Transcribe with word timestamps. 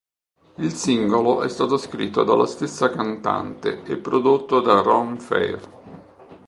Il 0.57 0.71
singolo 0.73 1.43
è 1.43 1.47
stato 1.47 1.77
scritto 1.77 2.23
dalla 2.23 2.47
stessa 2.47 2.89
cantante 2.89 3.83
e 3.83 3.99
prodotto 3.99 4.59
da 4.59 4.81
Ron 4.81 5.19
Fair. 5.19 5.69